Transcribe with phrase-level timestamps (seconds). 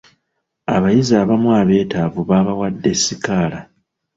[0.75, 3.59] Abayizi abamu abetaavu baabawadde sikaala.